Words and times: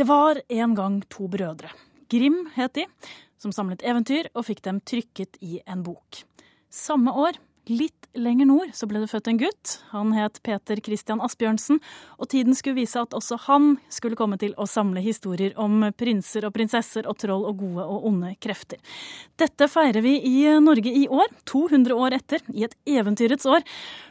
Det 0.00 0.06
var 0.08 0.38
en 0.48 0.74
gang 0.74 1.02
to 1.12 1.26
brødre. 1.28 1.68
Grim 2.08 2.46
het 2.54 2.72
de, 2.72 2.86
som 3.36 3.52
samlet 3.52 3.82
eventyr 3.84 4.30
og 4.32 4.46
fikk 4.46 4.62
dem 4.64 4.78
trykket 4.80 5.36
i 5.44 5.58
en 5.68 5.82
bok. 5.84 6.22
Samme 6.72 7.12
år, 7.12 7.36
litt 7.68 8.08
lenger 8.14 8.48
nord, 8.48 8.72
så 8.74 8.86
ble 8.90 9.02
det 9.02 9.10
født 9.10 9.28
en 9.30 9.38
gutt. 9.38 9.72
Han 9.92 10.12
het 10.16 10.40
Peter 10.46 10.80
Christian 10.82 11.20
Asbjørnsen, 11.22 11.78
og 12.18 12.30
tiden 12.32 12.56
skulle 12.58 12.80
vise 12.80 13.00
at 13.00 13.14
også 13.14 13.38
han 13.46 13.74
skulle 13.92 14.18
komme 14.18 14.38
til 14.40 14.54
å 14.58 14.66
samle 14.70 15.02
historier 15.04 15.54
om 15.60 15.84
prinser 15.98 16.46
og 16.48 16.54
prinsesser 16.56 17.06
og 17.10 17.18
troll 17.22 17.46
og 17.48 17.60
gode 17.62 17.86
og 17.86 18.06
onde 18.10 18.32
krefter. 18.42 18.80
Dette 19.38 19.70
feirer 19.70 20.02
vi 20.04 20.16
i 20.26 20.36
Norge 20.62 20.90
i 20.90 21.06
år, 21.10 21.30
200 21.50 21.96
år 21.96 22.18
etter, 22.18 22.44
i 22.54 22.66
et 22.66 22.76
eventyrets 22.88 23.46
år. 23.46 23.66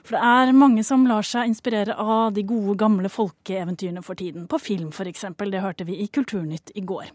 For 0.07 0.17
det 0.17 0.23
er 0.31 0.55
mange 0.55 0.85
som 0.87 1.07
lar 1.09 1.27
seg 1.27 1.51
inspirere 1.51 1.97
av 1.99 2.33
de 2.35 2.45
gode, 2.47 2.77
gamle 2.79 3.11
folkeeventyrene 3.11 4.03
for 4.05 4.19
tiden. 4.19 4.47
På 4.47 4.61
film, 4.61 4.93
f.eks. 4.95 5.27
Det 5.39 5.65
hørte 5.65 5.87
vi 5.89 5.99
i 6.03 6.07
Kulturnytt 6.07 6.71
i 6.75 6.85
går. 6.85 7.11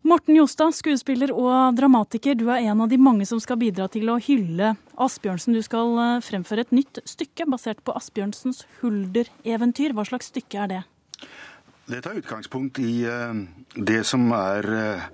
Morten 0.00 0.32
Jostad, 0.32 0.72
skuespiller 0.72 1.28
og 1.36 1.76
dramatiker, 1.76 2.32
du 2.32 2.46
er 2.48 2.64
en 2.70 2.80
av 2.80 2.88
de 2.88 2.96
mange 2.96 3.26
som 3.28 3.40
skal 3.42 3.58
bidra 3.60 3.84
til 3.92 4.08
å 4.08 4.16
hylle 4.24 4.72
Asbjørnsen. 4.96 5.52
Du 5.52 5.60
skal 5.60 5.92
eh, 6.00 6.22
fremføre 6.24 6.64
et 6.64 6.72
nytt 6.72 7.02
stykke 7.04 7.44
basert 7.52 7.82
på 7.84 7.92
Asbjørnsens 7.98 8.62
Hulder-eventyr. 8.78 9.92
Hva 9.92 10.06
slags 10.08 10.30
stykke 10.32 10.62
er 10.62 10.70
det? 10.72 10.78
Det 11.90 12.00
tar 12.06 12.16
utgangspunkt 12.16 12.80
i 12.80 13.02
eh, 13.04 13.42
det 13.76 14.00
som 14.08 14.24
er 14.38 14.70
eh, 14.78 15.04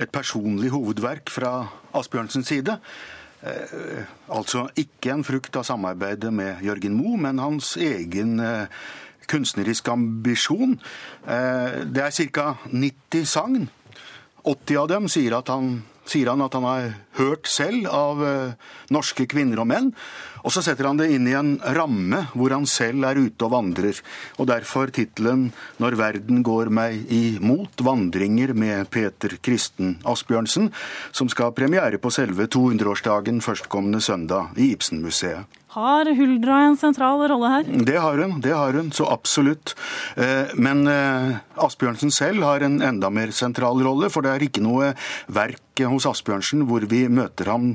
et 0.00 0.14
personlig 0.14 0.72
hovedverk 0.72 1.28
fra 1.32 1.52
Asbjørnsens 1.92 2.48
side. 2.48 2.78
Altså 4.30 4.68
ikke 4.78 5.10
en 5.10 5.24
frukt 5.26 5.56
av 5.58 5.66
samarbeidet 5.66 6.30
med 6.32 6.62
Jørgen 6.62 6.94
Moe, 6.94 7.18
men 7.18 7.40
hans 7.42 7.72
egen 7.74 8.36
kunstneriske 9.26 9.90
ambisjon. 9.90 10.76
Det 11.26 12.04
er 12.06 12.14
ca. 12.30 12.46
90 12.70 13.26
sagn 13.26 13.66
80 14.42 14.76
av 14.76 14.88
dem 14.90 15.08
sier, 15.10 15.34
han, 15.46 15.82
sier 16.08 16.32
han 16.32 16.42
at 16.42 16.54
han 16.56 16.66
har 16.66 16.88
hørt 17.18 17.46
selv 17.50 17.86
av 17.92 18.22
eh, 18.26 18.54
norske 18.94 19.26
kvinner 19.30 19.62
og 19.62 19.68
menn. 19.70 19.92
Og 20.42 20.50
så 20.50 20.62
setter 20.64 20.88
han 20.88 20.98
det 20.98 21.12
inn 21.14 21.28
i 21.30 21.36
en 21.38 21.54
ramme 21.76 22.24
hvor 22.34 22.54
han 22.54 22.66
selv 22.66 23.06
er 23.06 23.20
ute 23.22 23.46
og 23.46 23.52
vandrer. 23.54 24.00
Og 24.42 24.48
derfor 24.50 24.90
tittelen 24.90 25.52
'Når 25.78 25.98
verden 25.98 26.42
går 26.42 26.70
meg 26.74 27.06
imot 27.12 27.78
vandringer 27.78 28.54
med 28.54 28.90
Peter 28.90 29.38
Kristen 29.38 29.98
Asbjørnsen', 30.02 30.72
som 31.12 31.28
skal 31.28 31.50
ha 31.50 31.56
premiere 31.56 31.98
på 31.98 32.10
selve 32.10 32.48
200-årsdagen 32.50 33.40
førstkommende 33.40 34.00
søndag 34.02 34.58
i 34.58 34.72
Ibsenmuseet. 34.74 35.61
Har 35.72 36.04
Huldra 36.04 36.58
en 36.66 36.74
sentral 36.76 37.22
rolle 37.30 37.48
her? 37.48 37.68
Det 37.86 37.96
har 37.96 38.18
hun, 38.20 38.40
det 38.44 38.52
har 38.52 38.76
hun, 38.76 38.90
så 38.92 39.06
absolutt. 39.08 39.72
Eh, 40.20 40.50
men 40.60 40.84
eh, 40.90 41.38
Asbjørnsen 41.64 42.12
selv 42.12 42.44
har 42.44 42.60
en 42.66 42.76
enda 42.84 43.08
mer 43.08 43.32
sentral 43.32 43.80
rolle, 43.80 44.10
for 44.12 44.20
det 44.20 44.34
er 44.34 44.44
ikke 44.44 44.60
noe 44.60 44.90
verk 45.32 45.80
hos 45.88 46.04
Asbjørnsen 46.10 46.66
hvor 46.68 46.84
vi 46.90 47.06
møter 47.08 47.48
ham 47.48 47.70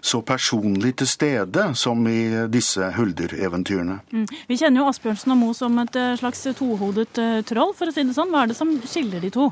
så 0.00 0.22
personlig 0.24 0.94
til 1.02 1.10
stede 1.12 1.66
som 1.76 2.00
i 2.08 2.48
disse 2.48 2.88
Hulder-eventyrene. 2.96 3.98
Mm. 4.16 4.24
Vi 4.48 4.56
kjenner 4.56 4.86
jo 4.86 4.88
Asbjørnsen 4.88 5.36
og 5.36 5.40
Moe 5.42 5.58
som 5.58 5.76
et 5.84 6.00
eh, 6.00 6.16
slags 6.22 6.46
tohodet 6.56 7.20
troll, 7.52 7.76
for 7.76 7.92
å 7.92 7.92
si 7.92 8.06
det 8.08 8.16
sånn. 8.16 8.32
Hva 8.32 8.46
er 8.46 8.54
det 8.54 8.56
som 8.56 8.72
skiller 8.80 9.20
de 9.20 9.34
to? 9.34 9.50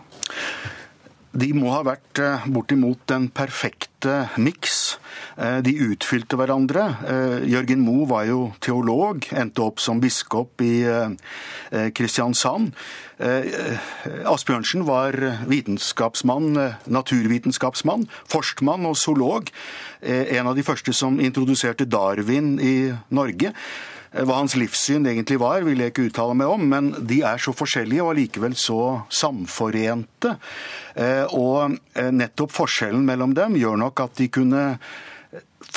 De 1.36 1.52
må 1.52 1.68
ha 1.76 1.84
vært 1.84 2.24
bortimot 2.48 3.04
den 3.12 3.28
perfekte 3.28 4.22
miks 4.40 4.96
de 5.40 5.72
utfylte 5.88 6.36
hverandre. 6.36 6.82
Eh, 7.08 7.36
Jørgen 7.48 7.80
Moe 7.84 8.08
var 8.10 8.26
jo 8.28 8.50
teolog, 8.60 9.24
endte 9.32 9.62
opp 9.64 9.80
som 9.80 10.00
biskop 10.02 10.60
i 10.64 10.82
eh, 10.84 11.88
Kristiansand. 11.96 12.74
Asbjørnsen 13.20 14.86
var 14.88 15.12
vitenskapsmann, 15.44 16.54
naturvitenskapsmann, 16.88 18.06
forstmann 18.32 18.88
og 18.88 18.96
zoolog. 18.96 19.50
En 20.00 20.48
av 20.48 20.56
de 20.56 20.64
første 20.64 20.94
som 20.96 21.20
introduserte 21.20 21.84
Darwin 21.84 22.54
i 22.64 22.94
Norge. 23.12 23.52
Hva 24.16 24.40
hans 24.40 24.56
livssyn 24.56 25.04
egentlig 25.04 25.36
var, 25.42 25.60
vil 25.68 25.84
jeg 25.84 25.92
ikke 25.92 26.08
uttale 26.08 26.38
meg 26.40 26.48
om, 26.48 26.64
men 26.72 26.90
de 27.12 27.20
er 27.28 27.44
så 27.44 27.52
forskjellige 27.52 28.06
og 28.06 28.14
allikevel 28.14 28.56
så 28.56 28.80
samforente. 29.12 30.32
Og 31.36 31.76
nettopp 32.16 32.56
forskjellen 32.56 33.04
mellom 33.04 33.36
dem 33.36 33.60
gjør 33.60 33.84
nok 33.84 34.06
at 34.08 34.16
de 34.16 34.32
kunne 34.32 34.64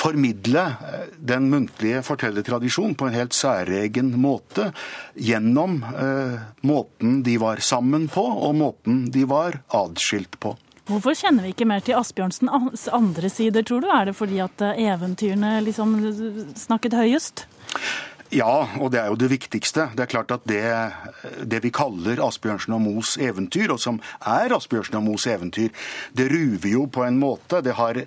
formidle 0.04 0.60
eh, 0.60 1.06
den 1.18 1.48
muntlige 1.50 2.02
fortellertradisjonen 2.04 2.94
på 2.98 3.08
en 3.08 3.16
helt 3.16 3.36
særegen 3.36 4.12
måte 4.20 4.70
gjennom 5.14 5.80
eh, 5.82 6.36
måten 6.66 7.22
de 7.24 7.38
var 7.40 7.62
sammen 7.64 8.08
på, 8.12 8.24
og 8.24 8.54
måten 8.58 9.04
de 9.12 9.24
var 9.28 9.62
adskilt 9.74 10.38
på. 10.40 10.56
Hvorfor 10.84 11.16
kjenner 11.16 11.46
vi 11.46 11.54
ikke 11.54 11.68
mer 11.68 11.80
til 11.80 11.96
Asbjørnsens 11.96 12.88
andre 12.92 13.30
sider, 13.32 13.64
tror 13.64 13.80
du? 13.80 13.88
Er 13.88 14.10
det 14.10 14.18
fordi 14.18 14.42
at 14.44 14.64
eh, 14.64 14.84
eventyrene 14.92 15.56
liksom 15.64 15.96
snakket 16.58 16.98
høyest? 17.00 17.46
Ja, 18.34 18.66
og 18.82 18.90
det 18.90 18.98
er 18.98 19.12
jo 19.12 19.18
det 19.20 19.30
viktigste. 19.30 19.88
Det 19.94 20.04
er 20.04 20.10
klart 20.10 20.32
at 20.34 20.44
det, 20.48 20.64
det 21.46 21.60
vi 21.62 21.70
kaller 21.72 22.20
Asbjørnsen 22.24 22.74
og 22.74 22.82
Moes 22.82 23.14
eventyr, 23.22 23.70
og 23.76 23.78
som 23.80 24.00
er 24.20 24.52
Asbjørnsen 24.56 24.98
og 24.98 25.04
Moes 25.06 25.28
eventyr, 25.30 25.70
det 26.12 26.26
ruver 26.32 26.72
jo 26.72 26.88
på 26.90 27.04
en 27.06 27.20
måte. 27.20 27.62
Det 27.62 27.76
har 27.78 28.00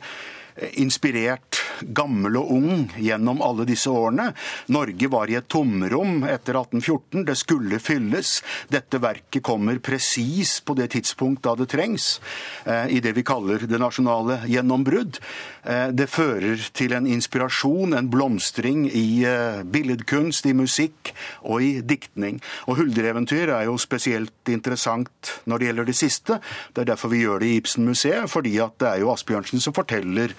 inspirert 0.82 1.57
gammel 1.82 2.38
og 2.40 2.52
ung 2.58 2.86
gjennom 2.98 3.42
alle 3.46 3.68
disse 3.68 3.90
årene. 3.92 4.32
Norge 4.74 5.10
var 5.12 5.32
i 5.32 5.38
et 5.40 5.50
tomrom 5.52 6.24
etter 6.28 6.58
1814. 6.60 7.26
Det 7.28 7.38
skulle 7.40 7.82
fylles. 7.84 8.38
Dette 8.72 9.02
verket 9.04 9.46
kommer 9.46 9.80
presis 9.84 10.58
på 10.66 10.76
det 10.78 10.92
tidspunkt 10.96 11.44
da 11.46 11.56
det 11.58 11.70
trengs, 11.72 12.20
eh, 12.66 12.88
i 12.98 13.00
det 13.04 13.14
vi 13.18 13.26
kaller 13.28 13.68
det 13.68 13.80
nasjonale 13.82 14.42
gjennombrudd. 14.48 15.20
Eh, 15.64 15.90
det 15.92 16.10
fører 16.10 16.62
til 16.74 16.94
en 16.96 17.08
inspirasjon, 17.08 17.94
en 17.94 18.10
blomstring 18.12 18.86
i 18.88 19.24
eh, 19.28 19.64
billedkunst, 19.64 20.46
i 20.48 20.56
musikk 20.58 21.14
og 21.44 21.64
i 21.64 21.74
diktning. 21.82 22.42
Og 22.68 22.80
Huldereventyr 22.82 23.52
er 23.52 23.68
jo 23.68 23.78
spesielt 23.82 24.52
interessant 24.52 25.34
når 25.46 25.60
det 25.60 25.70
gjelder 25.70 25.90
det 25.90 25.98
siste. 25.98 26.40
Det 26.74 26.84
er 26.84 26.92
derfor 26.94 27.12
vi 27.14 27.24
gjør 27.24 27.44
det 27.44 27.52
i 27.52 27.60
Ibsen-museet, 27.62 28.30
fordi 28.32 28.58
at 28.64 28.78
det 28.82 28.90
er 28.92 29.04
jo 29.04 29.12
Asbjørnsen 29.14 29.64
som 29.64 29.76
forteller 29.76 30.34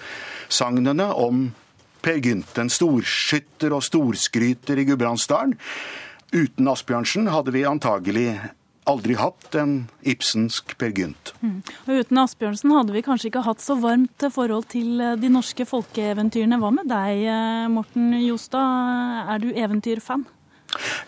sagnene 0.49 1.11
om 1.19 1.49
Per 1.99 2.21
Gynt, 2.23 2.55
en 2.61 2.71
storskytter 2.71 3.75
og 3.75 3.83
storskryter 3.83 4.79
i 4.79 4.87
Gudbrandsdalen. 4.87 5.57
Uten 6.31 6.69
Asbjørnsen 6.71 7.27
hadde 7.33 7.51
vi 7.51 7.65
antagelig 7.67 8.29
aldri 8.89 9.15
hatt 9.19 9.55
en 9.59 9.73
ibsensk 10.07 10.75
Per 10.79 10.93
Gynt. 10.95 11.33
Mm. 11.43 11.59
Og 11.85 12.01
uten 12.01 12.21
Asbjørnsen 12.23 12.73
hadde 12.73 12.95
vi 12.95 13.03
kanskje 13.05 13.29
ikke 13.29 13.45
hatt 13.45 13.61
så 13.63 13.77
varmt 13.81 14.25
forhold 14.33 14.69
til 14.73 15.01
eh, 15.03 15.17
de 15.19 15.29
norske 15.33 15.67
folkeeventyrene. 15.69 16.59
Hva 16.61 16.71
med 16.73 16.89
deg, 16.89 17.23
eh, 17.29 17.69
Morten 17.73 18.13
Jostad? 18.23 19.29
Er 19.35 19.43
du 19.43 19.51
eventyrfan? 19.51 20.25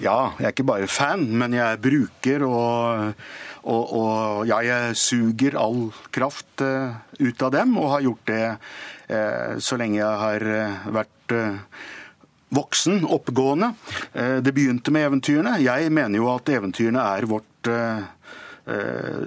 Ja, 0.01 0.33
jeg 0.39 0.47
er 0.47 0.53
ikke 0.55 0.65
bare 0.65 0.89
fan, 0.89 1.27
men 1.37 1.53
jeg 1.53 1.65
er 1.65 1.81
bruker 1.81 2.45
og 2.47 3.13
og, 3.61 3.91
og 3.93 4.47
ja, 4.49 4.57
jeg 4.65 4.95
suger 4.97 5.53
all 5.61 5.91
kraft 6.09 6.63
uh, 6.65 6.95
ut 7.21 7.43
av 7.45 7.51
dem, 7.53 7.75
og 7.77 7.91
har 7.91 8.05
gjort 8.07 8.23
det 8.31 8.45
uh, 8.57 9.59
så 9.61 9.77
lenge 9.77 9.99
jeg 9.99 10.21
har 10.23 10.45
uh, 10.49 10.87
vært 10.97 11.35
voksen, 12.51 13.05
oppegående. 13.07 13.69
Det 14.43 14.51
begynte 14.51 14.91
med 14.91 15.05
eventyrene. 15.07 15.53
Jeg 15.63 15.87
mener 15.95 16.19
jo 16.19 16.25
at 16.33 16.49
eventyrene 16.51 17.05
er 17.13 17.29
vårt 17.31 17.51
Eh, 17.69 17.97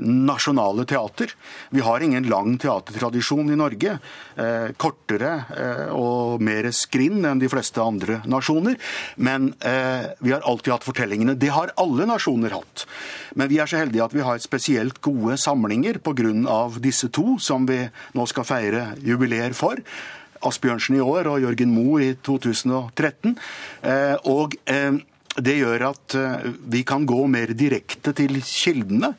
nasjonale 0.00 0.84
teater. 0.84 1.34
Vi 1.70 1.80
har 1.80 2.00
ingen 2.00 2.28
lang 2.28 2.58
teatertradisjon 2.58 3.50
i 3.50 3.56
Norge. 3.58 3.98
Eh, 4.36 4.70
kortere 4.76 5.32
eh, 5.56 5.92
og 5.94 6.42
mer 6.44 6.70
skrinn 6.74 7.24
enn 7.26 7.42
de 7.42 7.50
fleste 7.50 7.82
andre 7.82 8.20
nasjoner. 8.30 8.78
Men 9.16 9.52
vi 9.54 10.32
har 10.32 10.44
alltid 10.46 10.72
hatt 10.72 10.86
fortellingene. 10.86 11.34
Det 11.38 11.50
har 11.52 11.72
alle 11.80 12.06
nasjoner 12.08 12.54
hatt. 12.54 12.84
Men 13.34 13.48
vi 13.50 13.58
er 13.62 13.70
så 13.70 13.80
heldige 13.80 14.04
at 14.04 14.14
vi 14.14 14.24
har 14.24 14.40
spesielt 14.42 15.00
gode 15.04 15.36
samlinger 15.40 15.98
pga. 16.02 16.24
disse 16.80 17.08
to, 17.08 17.38
som 17.38 17.66
vi 17.66 17.80
nå 18.14 18.26
skal 18.26 18.44
feire 18.44 18.84
jubileer 19.02 19.52
for. 19.52 19.80
Asbjørnsen 20.44 20.96
i 20.96 21.02
år 21.02 21.28
og 21.30 21.40
Jørgen 21.42 21.72
Moe 21.74 22.02
i 22.02 22.14
2013. 22.14 23.36
Og 24.30 24.56
det 25.42 25.56
gjør 25.58 25.88
at 25.90 26.14
eh, 26.18 26.52
vi 26.70 26.84
kan 26.86 27.06
gå 27.06 27.24
mer 27.30 27.54
direkte 27.58 28.14
til 28.16 28.38
kildene. 28.44 29.14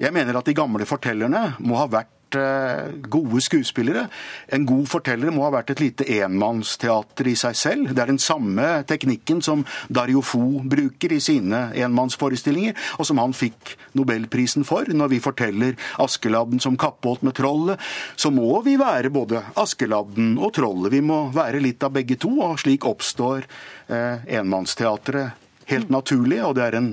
Jeg 0.00 0.14
mener 0.14 0.34
at 0.38 0.48
de 0.48 0.56
gamle 0.56 0.86
fortellerne 0.88 1.54
må 1.62 1.78
ha 1.78 1.86
vært 1.86 2.38
eh, 2.38 2.94
gode 3.06 3.38
skuespillere. 3.44 4.08
En 4.50 4.64
god 4.66 4.88
forteller 4.90 5.30
må 5.30 5.44
ha 5.46 5.52
vært 5.54 5.70
et 5.70 5.82
lite 5.84 6.06
enmannsteater 6.16 7.30
i 7.30 7.36
seg 7.38 7.58
selv. 7.58 7.92
Det 7.94 8.02
er 8.02 8.10
den 8.10 8.18
samme 8.22 8.66
teknikken 8.88 9.42
som 9.46 9.62
Dario 9.86 10.24
Fo 10.26 10.64
bruker 10.66 11.14
i 11.14 11.20
sine 11.22 11.68
enmannsforestillinger, 11.86 12.74
og 12.98 13.06
som 13.06 13.22
han 13.22 13.36
fikk 13.36 13.76
nobelprisen 13.94 14.66
for. 14.66 14.90
Når 14.90 15.14
vi 15.14 15.22
forteller 15.22 15.78
Askeladden 16.02 16.62
som 16.64 16.78
kappåt 16.80 17.22
med 17.22 17.38
trollet, 17.38 17.78
så 18.18 18.34
må 18.34 18.58
vi 18.66 18.74
være 18.80 19.14
både 19.14 19.44
Askeladden 19.62 20.34
og 20.40 20.56
trollet. 20.58 20.90
Vi 20.96 21.04
må 21.06 21.28
være 21.34 21.62
litt 21.62 21.86
av 21.86 21.94
begge 21.94 22.18
to, 22.18 22.34
og 22.42 22.58
slik 22.64 22.88
oppstår 22.90 23.46
eh, 23.46 24.26
enmannsteatret 24.40 25.43
helt 25.70 25.92
naturlig, 25.92 26.40
og 26.44 26.56
det 26.58 26.64
er 26.68 26.78
en 26.80 26.88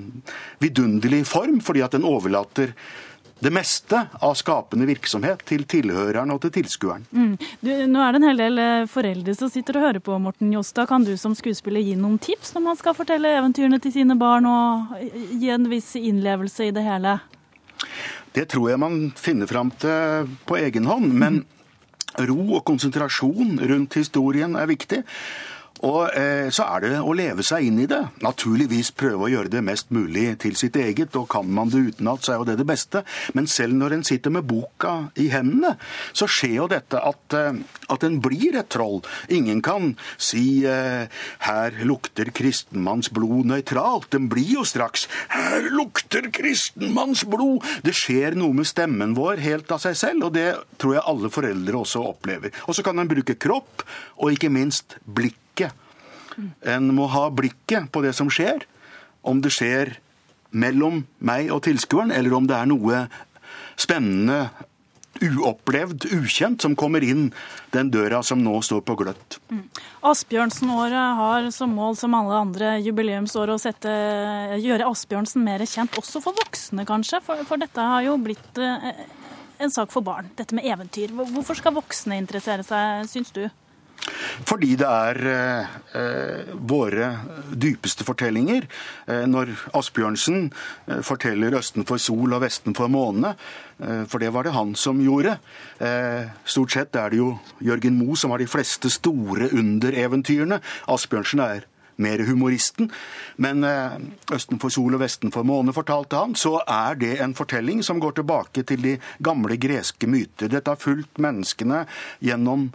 vidunderlig 0.64 1.24
form, 1.30 1.62
fordi 1.64 1.84
at 1.86 1.96
den 1.98 2.08
overlater 2.08 2.76
det 3.42 3.50
meste 3.50 3.98
av 4.22 4.36
skapende 4.38 4.86
virksomhet 4.86 5.42
til 5.50 5.64
tilhøreren 5.66 6.30
og 6.30 6.44
til 6.44 6.52
tilskueren. 6.60 7.08
Mm. 7.10 7.32
nå 7.90 8.04
er 8.04 8.14
det 8.14 8.20
en 8.20 8.28
hel 8.28 8.42
del 8.44 8.62
eh, 8.62 8.90
foreldre 8.90 9.34
som 9.38 9.50
sitter 9.50 9.80
og 9.80 9.86
hører 9.88 10.04
på, 10.06 10.18
Morten 10.22 10.52
Jostad. 10.54 10.86
Kan 10.92 11.08
du 11.08 11.16
som 11.18 11.34
skuespiller 11.38 11.82
gi 11.82 11.96
noen 11.98 12.20
tips 12.22 12.54
når 12.54 12.66
man 12.68 12.78
skal 12.78 12.94
fortelle 12.98 13.34
eventyrene 13.40 13.82
til 13.82 13.96
sine 13.96 14.18
barn, 14.20 14.46
og 14.46 14.94
gi 15.42 15.50
en 15.50 15.66
viss 15.72 15.96
innlevelse 15.98 16.70
i 16.70 16.76
det 16.76 16.86
hele? 16.86 17.18
Det 18.32 18.46
tror 18.54 18.70
jeg 18.70 18.80
man 18.84 19.00
finner 19.18 19.50
fram 19.50 19.74
til 19.82 20.30
på 20.46 20.62
egen 20.62 20.86
hånd. 20.86 21.10
Men 21.10 21.42
ro 22.30 22.40
og 22.60 22.66
konsentrasjon 22.68 23.58
rundt 23.58 23.98
historien 23.98 24.54
er 24.60 24.70
viktig. 24.70 25.02
Og 25.88 26.14
eh, 26.14 26.50
så 26.54 26.66
er 26.76 26.84
det 26.84 26.92
å 27.02 27.14
leve 27.18 27.44
seg 27.46 27.66
inn 27.66 27.80
i 27.82 27.88
det. 27.90 28.02
Naturligvis 28.22 28.92
prøve 28.98 29.26
å 29.26 29.32
gjøre 29.32 29.52
det 29.54 29.64
mest 29.66 29.90
mulig 29.94 30.28
til 30.44 30.58
sitt 30.60 30.78
eget, 30.78 31.16
og 31.18 31.30
kan 31.32 31.50
man 31.50 31.72
det 31.74 31.82
utenat, 31.92 32.22
så 32.26 32.36
er 32.36 32.42
jo 32.42 32.48
det 32.52 32.58
det 32.60 32.68
beste. 32.70 33.04
Men 33.38 33.50
selv 33.50 33.78
når 33.80 33.98
en 33.98 34.06
sitter 34.06 34.34
med 34.34 34.46
boka 34.50 34.94
i 35.22 35.30
hendene, 35.34 35.74
så 36.14 36.30
skjer 36.30 36.56
jo 36.60 36.68
dette 36.72 37.02
at, 37.02 37.38
eh, 37.38 37.58
at 37.94 38.06
en 38.06 38.20
blir 38.22 38.60
et 38.60 38.70
troll. 38.70 39.02
Ingen 39.34 39.62
kan 39.66 39.96
si 40.18 40.66
eh, 40.66 41.08
'her 41.42 41.72
lukter 41.86 42.30
kristenmanns 42.30 43.10
blod 43.10 43.50
nøytralt'. 43.50 44.12
Den 44.12 44.30
blir 44.30 44.62
jo 44.62 44.64
straks 44.64 45.08
'her 45.30 45.72
lukter 45.72 46.30
kristenmanns 46.30 47.26
blod'. 47.26 47.66
Det 47.84 47.94
skjer 47.94 48.36
noe 48.36 48.54
med 48.54 48.68
stemmen 48.68 49.16
vår 49.16 49.42
helt 49.42 49.72
av 49.72 49.80
seg 49.80 49.98
selv, 49.98 50.30
og 50.30 50.34
det 50.34 50.56
tror 50.78 50.94
jeg 50.94 51.08
alle 51.08 51.30
foreldre 51.30 51.82
også 51.82 52.06
opplever. 52.06 52.52
Og 52.68 52.76
så 52.76 52.84
kan 52.84 53.00
en 53.00 53.10
bruke 53.10 53.36
kropp, 53.36 53.84
og 54.22 54.32
ikke 54.32 54.52
minst 54.52 55.00
blikk 55.06 55.41
en 56.38 56.94
må 56.96 57.10
ha 57.12 57.28
blikket 57.34 57.92
på 57.92 58.04
det 58.06 58.14
som 58.18 58.32
skjer. 58.32 58.66
Om 59.22 59.44
det 59.44 59.54
skjer 59.54 59.96
mellom 60.52 61.06
meg 61.24 61.52
og 61.54 61.64
tilskueren, 61.68 62.12
eller 62.12 62.36
om 62.36 62.50
det 62.50 62.58
er 62.58 62.70
noe 62.70 63.06
spennende, 63.80 64.50
uopplevd, 65.22 66.08
ukjent, 66.16 66.64
som 66.64 66.76
kommer 66.78 67.04
inn 67.06 67.30
den 67.76 67.92
døra 67.94 68.22
som 68.26 68.42
nå 68.42 68.54
står 68.66 68.82
på 68.88 68.96
gløtt. 69.00 69.38
Mm. 69.52 69.64
Asbjørnsen-året 70.08 71.18
har 71.20 71.50
som 71.54 71.76
mål, 71.78 71.98
som 72.00 72.16
alle 72.18 72.40
andre 72.40 72.74
jubileumsår, 72.82 73.52
å 73.54 73.60
sette, 73.62 73.92
gjøre 74.64 74.88
Asbjørnsen 74.90 75.44
mer 75.46 75.64
kjent, 75.68 75.98
også 76.00 76.24
for 76.24 76.38
voksne 76.42 76.88
kanskje? 76.90 77.22
For, 77.26 77.44
for 77.48 77.62
dette 77.62 77.88
har 77.94 78.06
jo 78.08 78.18
blitt 78.24 78.62
eh, 78.62 79.04
en 79.62 79.74
sak 79.74 79.94
for 79.94 80.06
barn, 80.06 80.32
dette 80.40 80.58
med 80.58 80.66
eventyr. 80.66 81.14
Hvorfor 81.14 81.60
skal 81.60 81.76
voksne 81.78 82.18
interessere 82.22 82.66
seg, 82.66 83.06
syns 83.12 83.36
du? 83.36 83.46
Fordi 84.48 84.76
det 84.80 84.88
er 84.88 85.20
eh, 85.32 86.54
våre 86.56 87.12
dypeste 87.54 88.06
fortellinger. 88.08 88.68
Eh, 89.08 89.26
når 89.30 89.54
Asbjørnsen 89.78 90.48
eh, 90.88 91.02
forteller 91.06 91.58
'Østen 91.58 91.86
for 91.88 92.02
sol 92.02 92.34
og 92.34 92.42
vesten 92.42 92.76
for 92.78 92.92
måne', 92.92 93.36
eh, 93.80 94.06
for 94.10 94.20
det 94.20 94.34
var 94.34 94.44
det 94.44 94.56
han 94.58 94.76
som 94.76 95.02
gjorde. 95.02 95.38
Eh, 95.80 96.30
stort 96.46 96.72
sett 96.72 96.96
er 96.96 97.10
det 97.10 97.22
jo 97.22 97.40
Jørgen 97.62 97.98
Moe 97.98 98.16
som 98.16 98.32
har 98.32 98.42
de 98.42 98.50
fleste 98.50 98.90
store 98.90 99.52
undereventyrene. 99.54 100.62
Asbjørnsen 100.88 101.40
er 101.40 101.68
mer 102.02 102.24
humoristen. 102.26 102.92
Men 103.38 103.64
eh, 103.64 104.00
'Østen 104.32 104.60
for 104.60 104.70
sol 104.70 104.96
og 104.96 105.04
vesten 105.04 105.32
for 105.32 105.44
måne', 105.44 105.74
fortalte 105.74 106.18
han, 106.18 106.36
så 106.36 106.62
er 106.68 106.96
det 106.96 107.20
en 107.22 107.36
fortelling 107.36 107.84
som 107.84 108.00
går 108.00 108.18
tilbake 108.22 108.64
til 108.64 108.82
de 108.82 108.98
gamle 109.24 109.58
greske 109.58 110.08
myter. 110.08 110.50
Dette 110.50 110.72
har 110.72 110.82
fulgt 110.82 111.22
menneskene 111.22 111.86
gjennom 112.22 112.72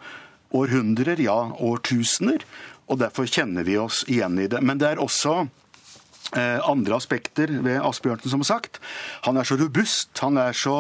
århundrer, 0.57 1.21
ja 1.23 1.37
årtusener. 1.61 2.45
Og 2.87 3.01
derfor 3.03 3.27
kjenner 3.27 3.67
vi 3.67 3.79
oss 3.81 4.05
igjen 4.09 4.39
i 4.39 4.49
det. 4.51 4.63
Men 4.63 4.79
det 4.79 4.93
er 4.93 5.03
også 5.03 5.41
eh, 5.43 6.61
andre 6.63 6.99
aspekter 6.99 7.51
ved 7.65 7.83
Asbjørnsen, 7.83 8.33
som 8.37 8.45
sagt. 8.47 8.81
Han 9.27 9.39
er 9.39 9.49
så 9.49 9.59
robust. 9.59 10.13
Han 10.23 10.39
er 10.39 10.55
så 10.57 10.77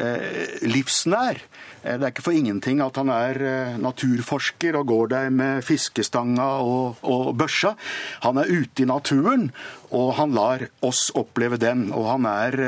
eh, 0.00 0.56
livsnær. 0.64 1.42
Eh, 1.82 1.98
det 2.00 2.00
er 2.00 2.14
ikke 2.14 2.24
for 2.30 2.36
ingenting 2.36 2.80
at 2.84 2.96
han 3.00 3.12
er 3.12 3.76
naturforsker 3.82 4.80
og 4.80 4.88
går 4.94 5.12
der 5.12 5.30
med 5.34 5.64
fiskestanga 5.66 6.48
og, 6.64 7.04
og, 7.04 7.34
børsa. 7.36 7.74
Han 8.24 8.40
er 8.40 8.48
ute 8.48 8.86
i 8.86 8.88
naturen, 8.88 9.50
og 9.92 10.14
han 10.16 10.32
lar 10.36 10.70
oss 10.80 11.10
oppleve 11.12 11.60
den. 11.60 11.90
Og 11.92 12.08
han 12.14 12.28
er 12.32 12.64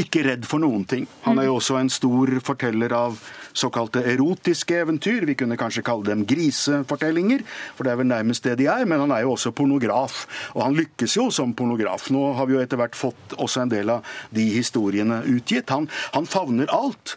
ikke 0.00 0.24
redd 0.26 0.46
for 0.48 0.62
noen 0.62 0.86
ting. 0.88 1.06
Han 1.26 1.40
er 1.40 1.48
jo 1.48 1.58
også 1.58 1.78
en 1.80 1.90
stor 1.92 2.32
forteller 2.44 2.92
av 2.96 3.18
såkalte 3.56 4.02
erotiske 4.12 4.78
eventyr. 4.84 5.26
Vi 5.28 5.36
kunne 5.38 5.58
kanskje 5.60 5.84
kalle 5.86 6.06
dem 6.06 6.24
grisefortellinger, 6.28 7.44
for 7.76 7.86
det 7.86 7.92
er 7.92 8.00
vel 8.00 8.10
nærmest 8.10 8.46
det 8.46 8.56
de 8.60 8.68
er. 8.70 8.86
Men 8.88 9.04
han 9.04 9.14
er 9.14 9.24
jo 9.24 9.34
også 9.34 9.54
pornograf, 9.56 10.24
og 10.54 10.64
han 10.64 10.78
lykkes 10.78 11.18
jo 11.18 11.28
som 11.34 11.54
pornograf. 11.56 12.08
Nå 12.14 12.32
har 12.38 12.48
vi 12.48 12.56
jo 12.56 12.64
etter 12.64 12.80
hvert 12.80 12.98
fått 12.98 13.36
også 13.38 13.64
en 13.64 13.72
del 13.72 13.94
av 13.98 14.16
de 14.34 14.48
historiene 14.54 15.22
utgitt. 15.30 15.72
Han, 15.74 15.90
han 16.14 16.28
favner 16.30 16.70
alt. 16.74 17.16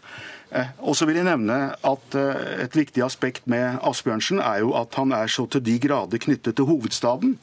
Eh, 0.54 0.70
og 0.86 0.94
så 0.98 1.08
vil 1.08 1.18
jeg 1.18 1.26
nevne 1.26 1.74
at 1.74 2.18
eh, 2.18 2.62
Et 2.66 2.76
viktig 2.76 3.02
aspekt 3.02 3.48
med 3.50 3.80
Asbjørnsen 3.82 4.38
er 4.38 4.62
jo 4.62 4.74
at 4.78 4.94
han 5.00 5.14
er 5.16 5.30
så 5.30 5.48
til 5.50 5.64
de 5.64 5.78
grader 5.82 6.22
knyttet 6.22 6.56
til 6.56 6.68
hovedstaden. 6.68 7.38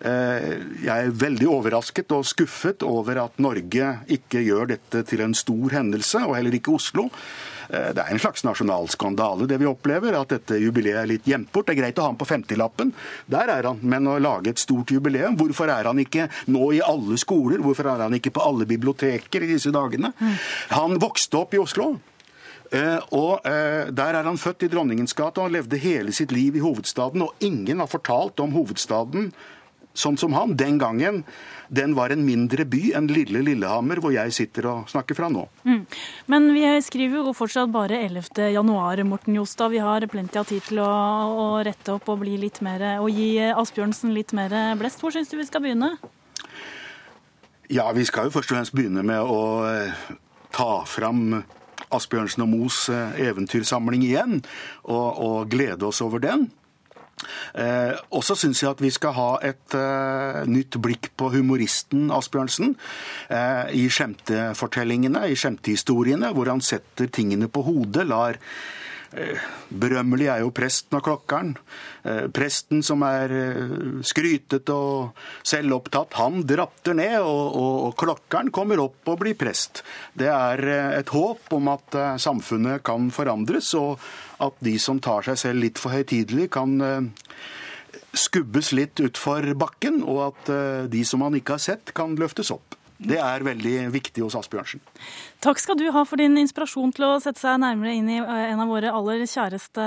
Eh, 0.00 0.50
jeg 0.84 0.92
er 0.92 1.16
veldig 1.16 1.48
overrasket 1.50 2.12
og 2.16 2.26
skuffet 2.26 2.82
over 2.86 3.20
at 3.24 3.40
Norge 3.42 3.90
ikke 4.12 4.42
gjør 4.44 4.72
dette 4.74 5.04
til 5.08 5.22
en 5.24 5.34
stor 5.36 5.76
hendelse, 5.78 6.24
og 6.26 6.36
heller 6.38 6.56
ikke 6.58 6.74
Oslo. 6.74 7.06
Eh, 7.70 7.90
det 7.94 8.02
er 8.02 8.12
en 8.12 8.22
slags 8.22 8.44
nasjonalskandale 8.46 9.48
det 9.50 9.60
vi 9.62 9.68
opplever, 9.70 10.16
at 10.18 10.34
dette 10.34 10.58
jubileet 10.60 11.02
er 11.02 11.10
litt 11.14 11.28
gjemt 11.28 11.52
bort. 11.54 11.68
Det 11.68 11.76
er 11.76 11.82
greit 11.82 12.00
å 12.00 12.06
ha 12.06 12.12
han 12.12 12.20
på 12.20 12.28
50-lappen, 12.28 12.94
der 13.30 13.52
er 13.54 13.70
han. 13.70 13.82
Men 13.82 14.10
å 14.10 14.18
lage 14.22 14.52
et 14.52 14.62
stort 14.62 14.92
jubileum, 14.94 15.38
hvorfor 15.40 15.70
er 15.72 15.90
han 15.90 16.02
ikke 16.02 16.28
nå 16.52 16.72
i 16.76 16.82
alle 16.84 17.18
skoler? 17.20 17.62
Hvorfor 17.64 17.92
er 17.94 18.06
han 18.06 18.18
ikke 18.18 18.34
på 18.34 18.44
alle 18.44 18.68
biblioteker 18.68 19.44
i 19.44 19.52
disse 19.54 19.72
dagene? 19.74 20.12
Han 20.74 20.98
vokste 21.02 21.44
opp 21.44 21.54
i 21.54 21.62
Oslo. 21.62 21.94
Uh, 22.74 22.98
og 23.14 23.44
Der 23.44 24.16
er 24.16 24.26
han 24.26 24.38
født 24.40 24.64
i 24.66 24.68
Dronningens 24.72 25.12
gate, 25.14 25.38
og 25.38 25.46
han 25.46 25.52
levde 25.54 25.78
hele 25.78 26.10
sitt 26.16 26.32
liv 26.34 26.56
i 26.56 26.62
hovedstaden. 26.64 27.22
Og 27.22 27.44
ingen 27.44 27.78
har 27.78 27.90
fortalt 27.92 28.40
om 28.42 28.56
hovedstaden 28.56 29.28
sånn 29.94 30.18
som 30.18 30.34
han, 30.34 30.56
den 30.58 30.78
gangen, 30.82 31.22
den 31.74 31.94
var 31.96 32.12
en 32.12 32.24
mindre 32.26 32.66
by 32.68 32.92
enn 32.98 33.06
lille 33.10 33.40
Lillehammer, 33.46 34.00
hvor 34.02 34.12
jeg 34.14 34.34
sitter 34.36 34.68
og 34.70 34.90
snakker 34.90 35.16
fra 35.16 35.30
nå. 35.32 35.46
Mm. 35.64 35.84
Men 36.30 36.50
vi 36.54 36.66
skriver 36.84 37.22
jo 37.22 37.34
fortsatt 37.36 37.72
bare 37.74 38.02
11. 38.04 38.50
januar, 38.54 39.00
Morten 39.08 39.38
Jostad. 39.38 39.72
Vi 39.72 39.82
har 39.82 40.06
plenty 40.10 40.40
av 40.40 40.50
tid 40.50 40.66
til 40.66 40.82
å, 40.84 40.90
å 40.90 41.46
rette 41.64 41.94
opp 41.94 42.10
og, 42.10 42.20
bli 42.24 42.36
litt 42.42 42.60
mer, 42.64 42.84
og 43.02 43.08
gi 43.14 43.38
Asbjørnsen 43.48 44.14
litt 44.16 44.34
mer 44.36 44.52
blest. 44.80 45.02
Hvor 45.02 45.14
syns 45.14 45.32
du 45.32 45.38
vi 45.38 45.48
skal 45.48 45.64
begynne? 45.64 45.94
Ja, 47.72 47.88
vi 47.96 48.04
skal 48.04 48.28
jo 48.28 48.34
først 48.34 48.52
og 48.52 48.58
fremst 48.58 48.74
begynne 48.76 49.02
med 49.06 49.24
å 49.24 49.64
eh, 49.70 50.02
ta 50.52 50.84
fram 50.88 51.40
Asbjørnsen 51.94 52.44
og 52.44 52.50
Moes 52.52 52.84
eh, 52.92 53.16
eventyrsamling 53.30 54.04
igjen, 54.04 54.42
og, 54.84 55.08
og 55.24 55.48
glede 55.52 55.88
oss 55.88 56.02
over 56.04 56.22
den. 56.22 56.50
Eh, 57.54 57.94
og 58.10 58.24
så 58.26 58.36
syns 58.38 58.62
jeg 58.62 58.70
at 58.74 58.82
vi 58.82 58.90
skal 58.94 59.14
ha 59.16 59.28
et 59.46 59.76
eh, 59.78 60.40
nytt 60.50 60.78
blikk 60.82 61.12
på 61.18 61.30
humoristen 61.34 62.10
Asbjørnsen 62.14 62.74
eh, 63.30 63.74
i 63.78 63.86
skjemtefortellingene, 63.92 65.26
i 65.30 65.38
skjemtehistoriene, 65.38 66.32
hvor 66.34 66.50
han 66.50 66.64
setter 66.64 67.10
tingene 67.12 67.48
på 67.48 67.64
hodet. 67.68 68.06
lar 68.10 68.40
Berømmelig 69.68 70.28
er 70.32 70.42
jo 70.42 70.52
presten 70.54 70.98
og 70.98 71.04
klokkeren. 71.06 71.54
Eh, 72.04 72.26
presten 72.34 72.82
som 72.86 73.02
er 73.06 73.34
eh, 73.34 73.74
skrytete 74.06 74.74
og 74.74 75.24
selvopptatt, 75.46 76.18
han 76.18 76.42
dratter 76.48 76.98
ned, 76.98 77.18
og, 77.22 77.44
og, 77.54 77.74
og, 77.88 77.96
klokkeren 78.00 78.52
kommer 78.54 78.82
opp 78.84 79.12
og 79.12 79.20
blir 79.22 79.38
prest. 79.38 79.84
Det 80.14 80.30
er 80.30 80.64
et 81.00 81.14
håp 81.14 81.52
om 81.54 81.72
at 81.72 81.98
samfunnet 82.22 82.84
kan 82.86 83.10
forandres, 83.14 83.72
og 83.78 84.02
at 84.42 84.56
de 84.64 84.78
som 84.82 85.00
tar 85.02 85.26
seg 85.26 85.40
selv 85.40 85.64
litt 85.64 85.80
for 85.80 85.94
høytidelig, 85.94 86.48
kan 86.54 86.74
eh, 86.84 87.10
skubbes 88.14 88.72
litt 88.76 89.00
utfor 89.02 89.46
bakken, 89.58 90.02
og 90.06 90.22
at 90.30 90.54
eh, 90.54 90.86
de 90.90 91.04
som 91.06 91.22
man 91.24 91.36
ikke 91.38 91.58
har 91.58 91.64
sett, 91.64 91.94
kan 91.96 92.16
løftes 92.20 92.52
opp. 92.54 92.78
Det 92.98 93.18
er 93.18 93.42
veldig 93.42 93.90
viktig 93.94 94.22
hos 94.22 94.34
Asbjørnsen. 94.38 94.80
Takk 95.42 95.58
skal 95.60 95.76
du 95.78 95.90
ha 95.92 96.04
for 96.06 96.16
din 96.20 96.36
inspirasjon 96.38 96.92
til 96.94 97.04
å 97.08 97.20
sette 97.22 97.40
seg 97.42 97.60
nærmere 97.62 97.94
inn 97.98 98.08
i 98.12 98.18
eh, 98.20 98.50
en 98.52 98.60
av 98.62 98.68
våre 98.70 98.92
aller 98.94 99.26
kjæreste 99.26 99.84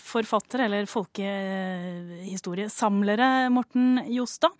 forfattere, 0.00 0.64
eller 0.66 0.86
folkehistoriesamlere, 0.90 3.50
Morten 3.52 3.86
Jostad. 4.14 4.52